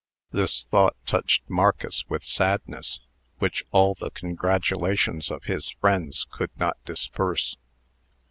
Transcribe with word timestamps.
This 0.31 0.65
thought 0.65 0.95
touched 1.05 1.47
Marcus 1.47 2.05
with 2.09 2.23
sadness, 2.23 3.01
which 3.37 3.63
all 3.69 3.93
the 3.93 4.09
congratulations 4.09 5.29
of 5.29 5.43
his 5.43 5.69
friends 5.73 6.25
could 6.31 6.49
not 6.57 6.83
disperse. 6.85 7.55